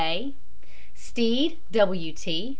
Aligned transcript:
A. 0.03 0.33
STEAD, 0.95 1.57
W. 1.73 2.11
T. 2.13 2.49